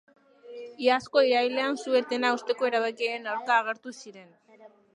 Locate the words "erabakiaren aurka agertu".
2.73-3.97